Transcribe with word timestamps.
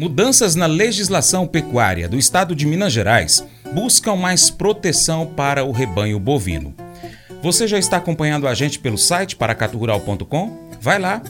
Mudanças 0.00 0.54
na 0.54 0.66
legislação 0.66 1.44
pecuária 1.44 2.08
do 2.08 2.16
estado 2.16 2.54
de 2.54 2.64
Minas 2.64 2.92
Gerais 2.92 3.44
buscam 3.74 4.14
mais 4.14 4.48
proteção 4.48 5.26
para 5.26 5.64
o 5.64 5.72
rebanho 5.72 6.20
bovino. 6.20 6.72
Você 7.42 7.66
já 7.66 7.80
está 7.80 7.96
acompanhando 7.96 8.46
a 8.46 8.54
gente 8.54 8.78
pelo 8.78 8.96
site 8.96 9.34
paracaturural.com? 9.34 10.70
Vai 10.80 11.00
lá. 11.00 11.20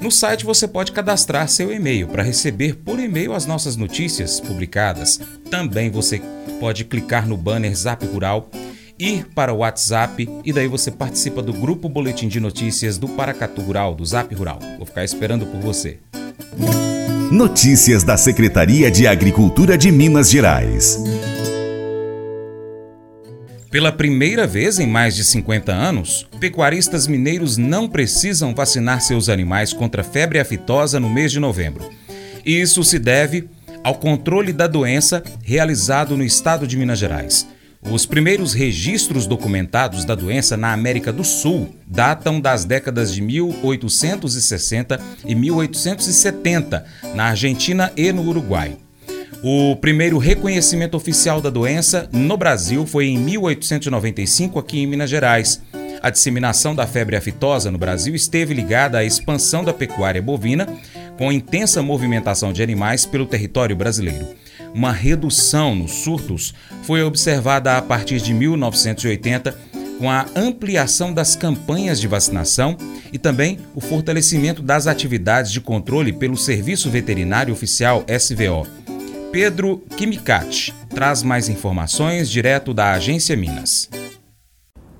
No 0.00 0.08
site 0.08 0.44
você 0.44 0.68
pode 0.68 0.92
cadastrar 0.92 1.48
seu 1.48 1.72
e-mail 1.72 2.06
para 2.06 2.22
receber 2.22 2.76
por 2.76 3.00
e-mail 3.00 3.32
as 3.32 3.44
nossas 3.44 3.74
notícias 3.74 4.38
publicadas. 4.38 5.18
Também 5.50 5.90
você 5.90 6.22
pode 6.60 6.84
clicar 6.84 7.26
no 7.26 7.36
banner 7.36 7.74
Zap 7.74 8.06
Rural, 8.06 8.48
ir 9.00 9.26
para 9.34 9.52
o 9.52 9.58
WhatsApp 9.58 10.28
e 10.44 10.52
daí 10.52 10.68
você 10.68 10.92
participa 10.92 11.42
do 11.42 11.52
grupo 11.52 11.88
Boletim 11.88 12.28
de 12.28 12.38
Notícias 12.38 12.98
do 12.98 13.08
Paracatu 13.08 13.60
Rural, 13.62 13.96
do 13.96 14.06
Zap 14.06 14.32
Rural. 14.32 14.60
Vou 14.76 14.86
ficar 14.86 15.02
esperando 15.02 15.44
por 15.44 15.60
você. 15.60 15.98
Notícias 17.32 18.04
da 18.04 18.14
Secretaria 18.18 18.90
de 18.90 19.06
Agricultura 19.06 19.78
de 19.78 19.90
Minas 19.90 20.28
Gerais. 20.28 21.02
Pela 23.70 23.90
primeira 23.90 24.46
vez 24.46 24.78
em 24.78 24.86
mais 24.86 25.16
de 25.16 25.24
50 25.24 25.72
anos, 25.72 26.28
pecuaristas 26.38 27.06
mineiros 27.06 27.56
não 27.56 27.88
precisam 27.88 28.54
vacinar 28.54 29.00
seus 29.00 29.30
animais 29.30 29.72
contra 29.72 30.04
febre 30.04 30.38
aftosa 30.38 31.00
no 31.00 31.08
mês 31.08 31.32
de 31.32 31.40
novembro. 31.40 31.88
Isso 32.44 32.84
se 32.84 32.98
deve 32.98 33.48
ao 33.82 33.94
controle 33.94 34.52
da 34.52 34.66
doença 34.66 35.22
realizado 35.42 36.18
no 36.18 36.24
estado 36.24 36.66
de 36.66 36.76
Minas 36.76 36.98
Gerais. 36.98 37.48
Os 37.90 38.06
primeiros 38.06 38.54
registros 38.54 39.26
documentados 39.26 40.04
da 40.04 40.14
doença 40.14 40.56
na 40.56 40.72
América 40.72 41.12
do 41.12 41.24
Sul 41.24 41.74
datam 41.86 42.40
das 42.40 42.64
décadas 42.64 43.12
de 43.12 43.20
1860 43.20 45.00
e 45.26 45.34
1870, 45.34 46.84
na 47.14 47.24
Argentina 47.24 47.92
e 47.96 48.12
no 48.12 48.22
Uruguai. 48.22 48.76
O 49.42 49.76
primeiro 49.76 50.16
reconhecimento 50.18 50.96
oficial 50.96 51.40
da 51.40 51.50
doença 51.50 52.08
no 52.12 52.36
Brasil 52.36 52.86
foi 52.86 53.06
em 53.06 53.18
1895, 53.18 54.58
aqui 54.58 54.78
em 54.78 54.86
Minas 54.86 55.10
Gerais. 55.10 55.60
A 56.00 56.08
disseminação 56.08 56.74
da 56.74 56.86
febre 56.86 57.16
aftosa 57.16 57.70
no 57.70 57.78
Brasil 57.78 58.14
esteve 58.14 58.54
ligada 58.54 58.98
à 58.98 59.04
expansão 59.04 59.64
da 59.64 59.72
pecuária 59.72 60.22
bovina, 60.22 60.68
com 61.18 61.32
intensa 61.32 61.82
movimentação 61.82 62.52
de 62.52 62.62
animais 62.62 63.04
pelo 63.04 63.26
território 63.26 63.74
brasileiro 63.74 64.41
uma 64.74 64.92
redução 64.92 65.74
nos 65.74 65.92
surtos 66.04 66.54
foi 66.82 67.02
observada 67.02 67.76
a 67.76 67.82
partir 67.82 68.20
de 68.20 68.32
1980 68.32 69.56
com 69.98 70.10
a 70.10 70.26
ampliação 70.34 71.12
das 71.12 71.36
campanhas 71.36 72.00
de 72.00 72.08
vacinação 72.08 72.76
e 73.12 73.18
também 73.18 73.58
o 73.74 73.80
fortalecimento 73.80 74.62
das 74.62 74.86
atividades 74.86 75.52
de 75.52 75.60
controle 75.60 76.12
pelo 76.12 76.36
Serviço 76.36 76.90
Veterinário 76.90 77.52
Oficial 77.52 78.04
SVO. 78.08 78.66
Pedro 79.30 79.78
Kimicati 79.96 80.74
traz 80.90 81.22
mais 81.22 81.48
informações 81.48 82.28
direto 82.28 82.74
da 82.74 82.92
Agência 82.92 83.36
Minas. 83.36 83.88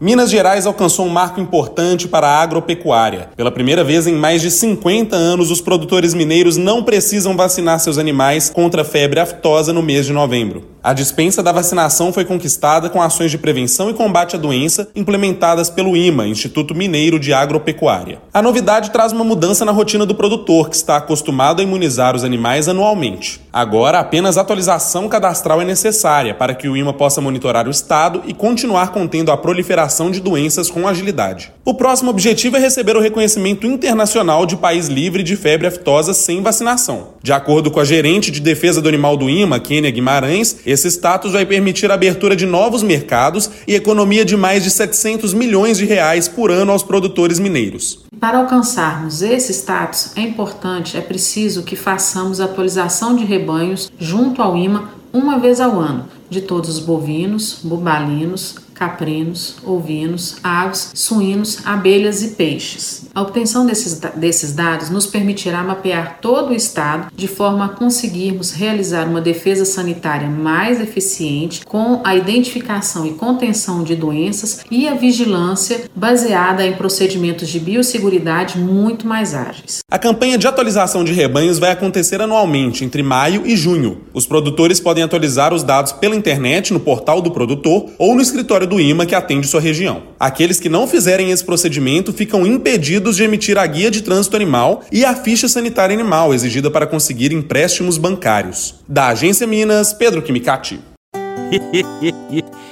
Minas 0.02 0.32
Gerais 0.32 0.66
alcançou 0.66 1.06
um 1.06 1.08
marco 1.08 1.40
importante 1.40 2.08
para 2.08 2.26
a 2.26 2.42
agropecuária. 2.42 3.28
Pela 3.36 3.52
primeira 3.52 3.84
vez 3.84 4.04
em 4.08 4.16
mais 4.16 4.42
de 4.42 4.50
50 4.50 5.14
anos, 5.14 5.48
os 5.48 5.60
produtores 5.60 6.12
mineiros 6.12 6.56
não 6.56 6.82
precisam 6.82 7.36
vacinar 7.36 7.78
seus 7.78 7.98
animais 7.98 8.50
contra 8.50 8.82
a 8.82 8.84
febre 8.84 9.20
aftosa 9.20 9.72
no 9.72 9.80
mês 9.80 10.04
de 10.04 10.12
novembro. 10.12 10.71
A 10.84 10.92
dispensa 10.92 11.44
da 11.44 11.52
vacinação 11.52 12.12
foi 12.12 12.24
conquistada 12.24 12.90
com 12.90 13.00
ações 13.00 13.30
de 13.30 13.38
prevenção 13.38 13.88
e 13.88 13.94
combate 13.94 14.34
à 14.34 14.38
doença 14.38 14.88
implementadas 14.96 15.70
pelo 15.70 15.96
IMA, 15.96 16.26
Instituto 16.26 16.74
Mineiro 16.74 17.20
de 17.20 17.32
Agropecuária. 17.32 18.20
A 18.34 18.42
novidade 18.42 18.90
traz 18.90 19.12
uma 19.12 19.22
mudança 19.22 19.64
na 19.64 19.70
rotina 19.70 20.04
do 20.04 20.16
produtor, 20.16 20.68
que 20.68 20.74
está 20.74 20.96
acostumado 20.96 21.60
a 21.60 21.62
imunizar 21.62 22.16
os 22.16 22.24
animais 22.24 22.68
anualmente. 22.68 23.40
Agora, 23.52 24.00
apenas 24.00 24.36
atualização 24.36 25.08
cadastral 25.08 25.62
é 25.62 25.64
necessária 25.64 26.34
para 26.34 26.52
que 26.52 26.66
o 26.66 26.76
IMA 26.76 26.92
possa 26.92 27.20
monitorar 27.20 27.68
o 27.68 27.70
estado 27.70 28.20
e 28.26 28.34
continuar 28.34 28.90
contendo 28.90 29.30
a 29.30 29.36
proliferação 29.36 30.10
de 30.10 30.18
doenças 30.18 30.68
com 30.68 30.88
agilidade. 30.88 31.52
O 31.64 31.74
próximo 31.74 32.10
objetivo 32.10 32.56
é 32.56 32.58
receber 32.58 32.96
o 32.96 33.00
reconhecimento 33.00 33.68
internacional 33.68 34.44
de 34.44 34.56
país 34.56 34.88
livre 34.88 35.22
de 35.22 35.36
febre 35.36 35.68
aftosa 35.68 36.12
sem 36.12 36.42
vacinação. 36.42 37.10
De 37.22 37.32
acordo 37.32 37.70
com 37.70 37.78
a 37.78 37.84
gerente 37.84 38.32
de 38.32 38.40
defesa 38.40 38.82
do 38.82 38.88
animal 38.88 39.16
do 39.16 39.30
IMA, 39.30 39.60
Kênia 39.60 39.92
Guimarães, 39.92 40.56
esse 40.72 40.88
status 40.88 41.32
vai 41.32 41.44
permitir 41.44 41.90
a 41.90 41.94
abertura 41.94 42.34
de 42.34 42.46
novos 42.46 42.82
mercados 42.82 43.50
e 43.68 43.74
economia 43.74 44.24
de 44.24 44.36
mais 44.36 44.64
de 44.64 44.70
700 44.70 45.34
milhões 45.34 45.76
de 45.76 45.84
reais 45.84 46.28
por 46.28 46.50
ano 46.50 46.72
aos 46.72 46.82
produtores 46.82 47.38
mineiros. 47.38 48.04
Para 48.18 48.38
alcançarmos 48.38 49.20
esse 49.20 49.52
status, 49.52 50.12
é 50.16 50.20
importante, 50.20 50.96
é 50.96 51.00
preciso 51.00 51.62
que 51.62 51.76
façamos 51.76 52.40
atualização 52.40 53.14
de 53.14 53.24
rebanhos 53.24 53.90
junto 53.98 54.40
ao 54.40 54.56
IMA 54.56 54.90
uma 55.12 55.38
vez 55.38 55.60
ao 55.60 55.78
ano, 55.78 56.06
de 56.30 56.40
todos 56.40 56.70
os 56.70 56.78
bovinos, 56.78 57.58
bubalinos, 57.62 58.56
caprinos, 58.72 59.56
ovinos, 59.64 60.36
aves, 60.42 60.90
suínos, 60.94 61.58
abelhas 61.64 62.22
e 62.22 62.28
peixes. 62.28 63.06
A 63.14 63.20
obtenção 63.20 63.66
desses, 63.66 64.00
desses 64.16 64.54
dados 64.54 64.88
nos 64.88 65.06
permitirá 65.06 65.62
mapear 65.62 66.18
todo 66.22 66.50
o 66.50 66.54
estado 66.54 67.08
de 67.14 67.28
forma 67.28 67.66
a 67.66 67.68
conseguirmos 67.68 68.52
realizar 68.52 69.06
uma 69.06 69.20
defesa 69.20 69.66
sanitária 69.66 70.28
mais 70.28 70.80
eficiente 70.80 71.62
com 71.66 72.00
a 72.04 72.16
identificação 72.16 73.04
e 73.04 73.10
contenção 73.10 73.84
de 73.84 73.94
doenças 73.94 74.64
e 74.70 74.88
a 74.88 74.94
vigilância 74.94 75.82
baseada 75.94 76.66
em 76.66 76.72
procedimentos 76.72 77.50
de 77.50 77.60
biosseguridade 77.60 78.58
muito 78.58 79.06
mais 79.06 79.34
ágeis. 79.34 79.80
A 79.90 79.98
campanha 79.98 80.38
de 80.38 80.46
atualização 80.46 81.04
de 81.04 81.12
rebanhos 81.12 81.58
vai 81.58 81.70
acontecer 81.70 82.22
anualmente 82.22 82.82
entre 82.82 83.02
maio 83.02 83.42
e 83.44 83.54
junho. 83.56 84.00
Os 84.14 84.26
produtores 84.26 84.80
podem 84.80 85.04
atualizar 85.04 85.52
os 85.52 85.62
dados 85.62 85.92
pela 85.92 86.16
internet 86.16 86.72
no 86.72 86.80
portal 86.80 87.20
do 87.20 87.30
produtor 87.30 87.90
ou 87.98 88.14
no 88.14 88.22
escritório 88.22 88.66
do 88.66 88.80
IMA 88.80 89.04
que 89.04 89.14
atende 89.14 89.46
sua 89.46 89.60
região. 89.60 90.04
Aqueles 90.18 90.58
que 90.58 90.70
não 90.70 90.86
fizerem 90.86 91.30
esse 91.30 91.44
procedimento 91.44 92.10
ficam 92.10 92.46
impedidos 92.46 93.01
de 93.10 93.24
emitir 93.24 93.58
a 93.58 93.66
guia 93.66 93.90
de 93.90 94.02
trânsito 94.02 94.36
animal 94.36 94.84
e 94.92 95.04
a 95.04 95.14
ficha 95.14 95.48
sanitária 95.48 95.94
animal 95.94 96.32
exigida 96.32 96.70
para 96.70 96.86
conseguir 96.86 97.32
empréstimos 97.32 97.98
bancários. 97.98 98.76
Da 98.88 99.08
Agência 99.08 99.46
Minas, 99.46 99.92
Pedro 99.92 100.22
Kimicati. 100.22 100.78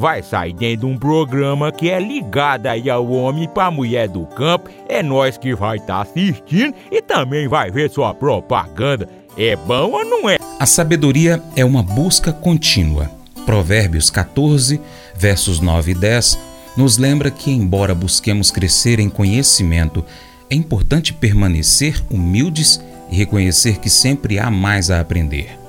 vai 0.00 0.22
sair 0.22 0.54
dentro 0.54 0.78
de 0.78 0.86
um 0.86 0.96
programa 0.96 1.70
que 1.70 1.90
é 1.90 2.00
ligado 2.00 2.66
aí 2.66 2.88
ao 2.88 3.06
homem 3.10 3.46
para 3.46 3.70
mulher 3.70 4.08
do 4.08 4.24
campo. 4.24 4.70
É 4.88 5.02
nós 5.02 5.36
que 5.36 5.54
vai 5.54 5.76
estar 5.76 5.96
tá 5.96 6.00
assistindo 6.00 6.74
e 6.90 7.02
também 7.02 7.46
vai 7.46 7.70
ver 7.70 7.90
sua 7.90 8.14
propaganda. 8.14 9.06
É 9.36 9.54
bom 9.54 9.92
ou 9.92 10.04
não 10.04 10.28
é? 10.28 10.38
A 10.58 10.64
sabedoria 10.64 11.42
é 11.54 11.64
uma 11.64 11.82
busca 11.82 12.32
contínua. 12.32 13.10
Provérbios 13.44 14.08
14, 14.08 14.80
versos 15.14 15.60
9 15.60 15.92
e 15.92 15.94
10 15.94 16.38
nos 16.76 16.96
lembra 16.96 17.30
que, 17.30 17.50
embora 17.50 17.94
busquemos 17.94 18.50
crescer 18.50 19.00
em 19.00 19.10
conhecimento, 19.10 20.02
é 20.48 20.54
importante 20.54 21.12
permanecer 21.12 22.02
humildes 22.08 22.80
e 23.10 23.16
reconhecer 23.16 23.78
que 23.78 23.90
sempre 23.90 24.38
há 24.38 24.50
mais 24.50 24.90
a 24.90 25.00
aprender. 25.00 25.59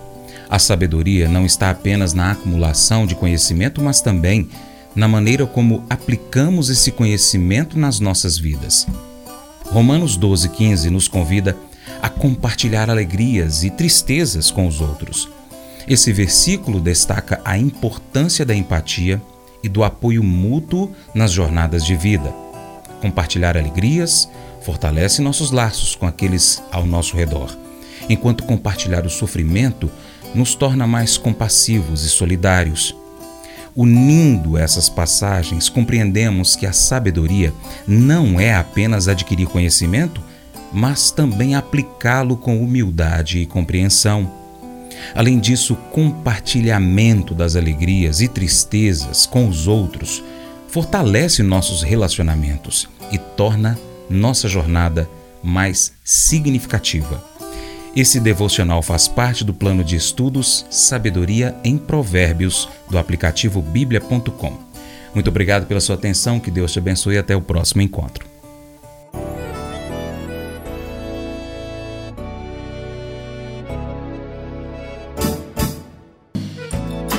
A 0.51 0.59
sabedoria 0.59 1.30
não 1.30 1.45
está 1.45 1.69
apenas 1.69 2.13
na 2.13 2.31
acumulação 2.31 3.06
de 3.07 3.15
conhecimento, 3.15 3.81
mas 3.81 4.01
também 4.01 4.50
na 4.94 5.07
maneira 5.07 5.45
como 5.45 5.86
aplicamos 5.89 6.69
esse 6.69 6.92
conhecimento 6.92 7.80
nas 7.80 8.01
nossas 8.01 8.38
vidas. 8.38 8.86
Romanos 9.69 10.19
12,15 10.19 10.89
nos 10.89 11.07
convida 11.07 11.56
a 12.01 12.09
compartilhar 12.09 12.89
alegrias 12.89 13.63
e 13.63 13.69
tristezas 13.69 14.51
com 14.51 14.68
os 14.68 14.81
outros. 14.81 15.30
Esse 15.88 16.12
versículo 16.12 16.81
destaca 16.81 17.39
a 17.45 17.57
importância 17.57 18.45
da 18.45 18.54
empatia 18.54 19.21
e 19.63 19.69
do 19.69 19.86
apoio 19.86 20.21
mútuo 20.21 20.92
nas 21.15 21.31
jornadas 21.31 21.86
de 21.86 21.95
vida. 21.95 22.30
Compartilhar 23.00 23.56
alegrias 23.56 24.27
fortalece 24.62 25.21
nossos 25.21 25.50
laços 25.50 25.95
com 25.95 26.06
aqueles 26.06 26.62
ao 26.74 26.86
nosso 26.86 27.15
redor, 27.15 27.57
enquanto 28.09 28.44
compartilhar 28.44 29.06
o 29.06 29.09
sofrimento 29.09 29.89
nos 30.33 30.56
torna 30.56 30.88
mais 30.88 31.18
compassivos 31.18 32.04
e 32.04 32.10
solidários. 32.10 32.95
Unindo 33.75 34.57
essas 34.57 34.89
passagens, 34.89 35.69
compreendemos 35.69 36.56
que 36.56 36.66
a 36.66 36.74
sabedoria 36.74 37.54
não 37.88 38.39
é 38.39 38.54
apenas 38.54 39.07
adquirir 39.07 39.48
conhecimento, 39.48 40.22
mas 40.74 41.12
também 41.12 41.56
aplicá-lo 41.56 42.36
com 42.36 42.62
humildade 42.62 43.39
e 43.39 43.45
compreensão. 43.45 44.30
Além 45.16 45.39
disso, 45.39 45.75
compartilhamento 45.92 47.33
das 47.33 47.56
alegrias 47.56 48.22
e 48.22 48.28
tristezas 48.28 49.25
com 49.25 49.48
os 49.48 49.68
outros 49.68 50.24
fortalece 50.68 51.44
nossos 51.44 51.81
relacionamentos 51.81 52.88
e 53.12 53.18
torna 53.18 53.78
nossa 54.10 54.48
jornada 54.48 55.10
mais 55.44 55.94
significativa. 56.04 57.31
Esse 57.94 58.22
devocional 58.22 58.82
faz 58.82 59.10
parte 59.10 59.44
do 59.44 59.54
plano 59.54 59.84
de 59.84 59.98
estudos 59.98 60.66
Sabedoria 60.70 61.54
em 61.62 61.78
Provérbios 61.78 62.70
do 62.90 62.98
aplicativo 62.98 63.62
bíblia.com. 63.62 64.58
Muito 65.14 65.28
obrigado 65.28 65.66
pela 65.66 65.82
sua 65.82 65.96
atenção, 65.96 66.40
que 66.40 66.50
Deus 66.50 66.72
te 66.72 66.80
abençoe 66.80 67.16
e 67.16 67.18
até 67.18 67.36
o 67.36 67.42
próximo 67.42 67.82
encontro. 67.82 68.26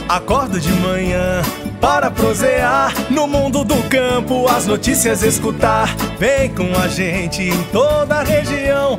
Acordo 0.09 0.59
de 0.59 0.71
manhã 0.73 1.43
para 1.83 2.11
prosear 2.11 2.95
no 3.11 3.27
mundo 3.27 3.63
do 3.63 3.77
campo, 3.89 4.49
as 4.49 4.67
notícias 4.67 5.23
escutar. 5.23 5.95
Vem 6.19 6.49
com 6.55 6.75
a 6.79 6.89
gente 6.89 7.43
em 7.43 7.63
toda 7.65 8.17
a 8.17 8.23
região 8.23 8.99